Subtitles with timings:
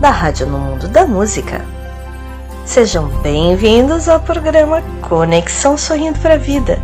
[0.00, 1.64] da Rádio no Mundo da Música.
[2.64, 6.80] Sejam bem-vindos ao programa Conexão Sorrindo para a Vida.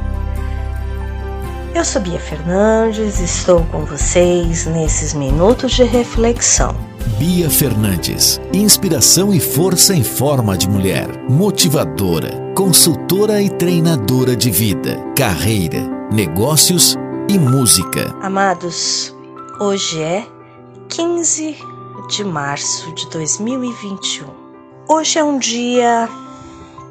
[1.75, 6.75] Eu sou Bia Fernandes, estou com vocês nesses minutos de reflexão.
[7.19, 14.99] Bia Fernandes, inspiração e força em forma de mulher, motivadora, consultora e treinadora de vida,
[15.17, 15.81] carreira,
[16.13, 16.97] negócios
[17.29, 18.15] e música.
[18.21, 19.15] Amados,
[19.61, 20.27] hoje é
[20.89, 21.70] 15
[22.11, 24.27] de março de 2021.
[24.89, 26.09] Hoje é um dia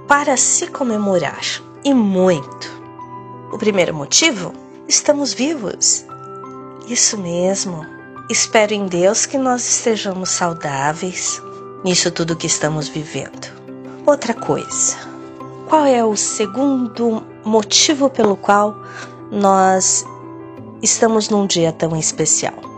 [0.07, 1.41] para se comemorar
[1.83, 2.71] e muito.
[3.51, 4.53] O primeiro motivo?
[4.87, 6.05] Estamos vivos.
[6.87, 7.85] Isso mesmo.
[8.29, 11.41] Espero em Deus que nós estejamos saudáveis
[11.83, 13.51] nisso tudo que estamos vivendo.
[14.05, 14.95] Outra coisa.
[15.67, 18.73] Qual é o segundo motivo pelo qual
[19.29, 20.05] nós
[20.81, 22.68] estamos num dia tão especial?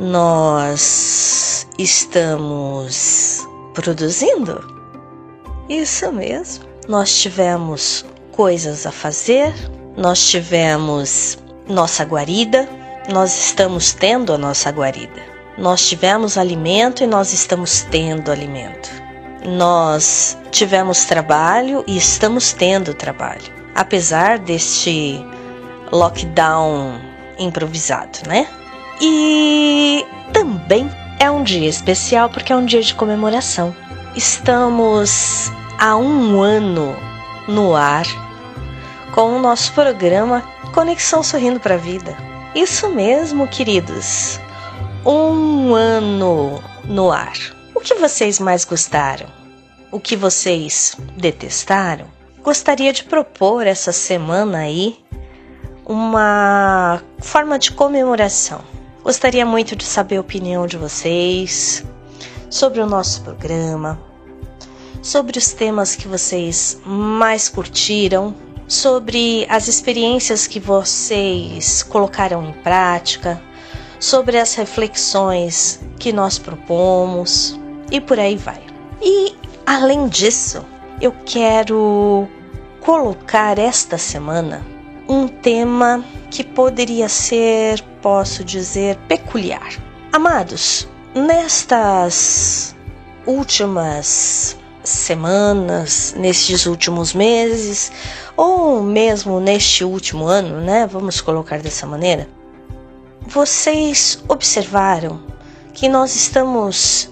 [0.00, 4.58] Nós estamos produzindo?
[5.68, 6.64] Isso mesmo.
[6.88, 9.52] Nós tivemos coisas a fazer,
[9.98, 12.66] nós tivemos nossa guarida,
[13.12, 15.20] nós estamos tendo a nossa guarida.
[15.58, 18.88] Nós tivemos alimento e nós estamos tendo alimento.
[19.44, 25.22] Nós tivemos trabalho e estamos tendo trabalho, apesar deste
[25.92, 26.98] lockdown
[27.38, 28.48] improvisado, né?
[29.00, 33.74] E também é um dia especial porque é um dia de comemoração.
[34.14, 36.94] Estamos há um ano
[37.48, 38.04] no ar
[39.14, 40.42] com o nosso programa
[40.74, 42.16] Conexão Sorrindo para a Vida.
[42.54, 44.38] Isso mesmo, queridos.
[45.06, 47.38] Um ano no ar.
[47.74, 49.26] O que vocês mais gostaram?
[49.90, 52.06] O que vocês detestaram?
[52.42, 54.98] Gostaria de propor essa semana aí
[55.86, 58.60] uma forma de comemoração.
[59.02, 61.82] Gostaria muito de saber a opinião de vocês
[62.50, 63.98] sobre o nosso programa,
[65.02, 68.34] sobre os temas que vocês mais curtiram,
[68.68, 73.42] sobre as experiências que vocês colocaram em prática,
[73.98, 77.58] sobre as reflexões que nós propomos
[77.90, 78.62] e por aí vai.
[79.00, 79.34] E
[79.64, 80.62] além disso,
[81.00, 82.28] eu quero
[82.80, 84.64] colocar esta semana
[85.08, 89.70] um tema que poderia ser, posso dizer, peculiar.
[90.12, 92.74] Amados, nestas
[93.26, 97.92] últimas semanas, nestes últimos meses,
[98.36, 100.86] ou mesmo neste último ano, né?
[100.86, 102.28] Vamos colocar dessa maneira.
[103.26, 105.20] Vocês observaram
[105.72, 107.10] que nós estamos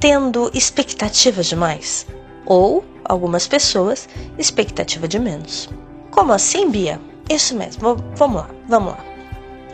[0.00, 2.06] tendo expectativa demais?
[2.46, 4.08] Ou algumas pessoas,
[4.38, 5.68] expectativa de menos.
[6.10, 7.00] Como assim, Bia?
[7.28, 9.13] Isso mesmo, vamos lá, vamos lá.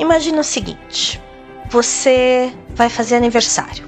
[0.00, 1.20] Imagina o seguinte:
[1.68, 3.84] você vai fazer aniversário,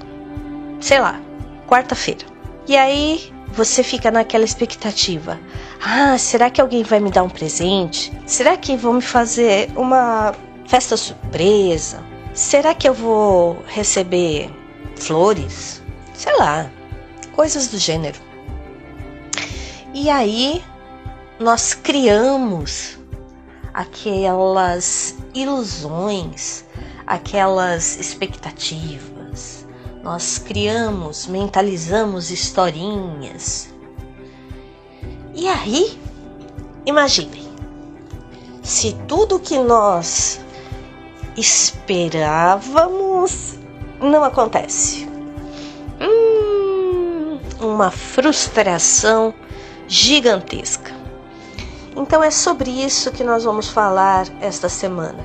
[0.79, 1.19] sei lá,
[1.67, 2.25] quarta-feira.
[2.67, 5.39] E aí você fica naquela expectativa:
[5.83, 8.13] ah, será que alguém vai me dar um presente?
[8.27, 10.35] Será que vão me fazer uma
[10.67, 12.03] festa surpresa?
[12.31, 14.51] Será que eu vou receber
[14.95, 15.81] flores?
[16.13, 16.69] Sei lá,
[17.31, 18.19] coisas do gênero.
[19.95, 20.63] E aí
[21.39, 22.99] nós criamos
[23.73, 26.63] aquelas ilusões,
[27.07, 29.65] aquelas expectativas.
[30.03, 33.73] Nós criamos, mentalizamos historinhas.
[35.33, 35.97] E aí,
[36.85, 37.47] imaginem,
[38.61, 40.39] se tudo que nós
[41.35, 42.83] esperávamos
[43.99, 45.07] não acontece.
[45.99, 49.33] Hum, uma frustração
[49.87, 50.92] gigantesca.
[51.95, 55.23] Então é sobre isso que nós vamos falar esta semana.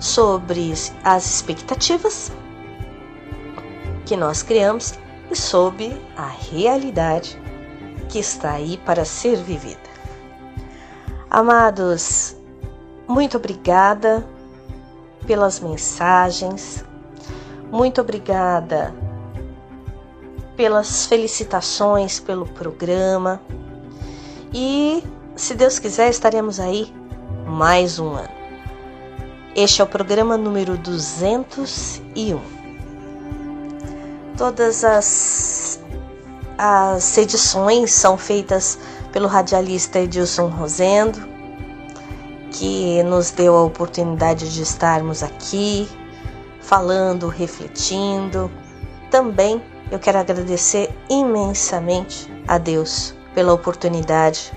[0.00, 0.72] Sobre
[1.04, 2.32] as expectativas
[4.04, 4.94] que nós criamos
[5.30, 7.40] e sobre a realidade
[8.08, 9.92] que está aí para ser vivida.
[11.30, 12.36] Amados,
[13.08, 14.26] muito obrigada
[15.26, 16.84] pelas mensagens,
[17.70, 18.94] muito obrigada
[20.56, 23.40] pelas felicitações pelo programa
[24.52, 25.02] e,
[25.36, 26.92] se Deus quiser, estaremos aí
[27.46, 28.28] mais um ano.
[29.54, 32.40] Este é o programa número 201.
[34.36, 35.80] Todas as,
[36.58, 38.78] as edições são feitas
[39.10, 41.20] pelo radialista Edilson Rosendo,
[42.50, 45.88] que nos deu a oportunidade de estarmos aqui
[46.60, 48.50] falando, refletindo.
[49.10, 54.52] Também eu quero agradecer imensamente a Deus pela oportunidade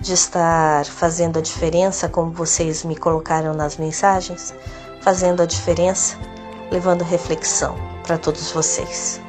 [0.00, 4.54] de estar fazendo a diferença, como vocês me colocaram nas mensagens,
[5.00, 6.16] fazendo a diferença,
[6.70, 9.20] levando reflexão para todos vocês.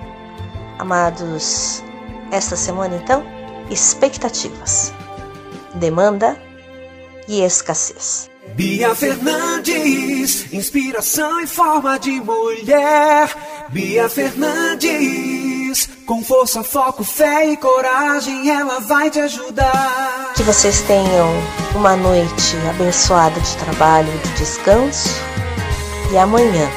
[0.77, 1.83] Amados,
[2.31, 3.23] esta semana então,
[3.69, 4.93] expectativas,
[5.75, 6.37] demanda
[7.27, 8.29] e escassez.
[8.55, 13.29] Bia Fernandes, inspiração em forma de mulher.
[13.69, 15.28] Bia Fernandes,
[16.09, 20.33] com força, foco, fé e coragem, ela vai te ajudar.
[20.35, 21.31] Que vocês tenham
[21.75, 25.07] uma noite abençoada de trabalho e de descanso.
[26.11, 26.67] E amanhã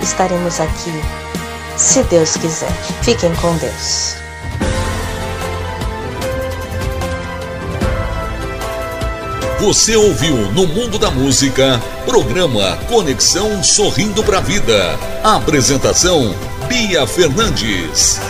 [0.00, 0.90] estaremos aqui,
[1.76, 2.72] se Deus quiser.
[3.02, 4.16] Fiquem com Deus.
[9.60, 14.98] Você ouviu no Mundo da Música, programa Conexão Sorrindo para a Vida.
[15.22, 16.34] Apresentação
[16.66, 18.29] Bia Fernandes.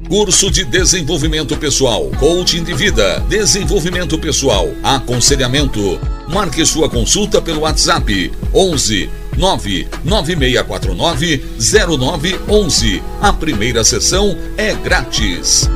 [0.11, 5.97] Curso de desenvolvimento pessoal, coaching de vida, desenvolvimento pessoal, aconselhamento.
[6.27, 13.01] Marque sua consulta pelo WhatsApp 11 99649 0911.
[13.21, 15.69] A primeira sessão é grátis.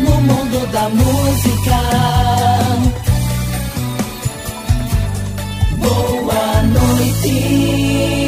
[0.00, 1.80] No mundo da música.
[5.78, 8.25] Boa noite.